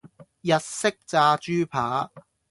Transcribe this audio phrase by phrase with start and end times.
[0.41, 2.09] 日式炸豬扒